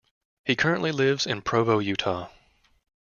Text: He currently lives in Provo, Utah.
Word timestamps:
He 0.45 0.55
currently 0.55 0.91
lives 0.91 1.27
in 1.27 1.43
Provo, 1.43 1.77
Utah. 1.77 2.31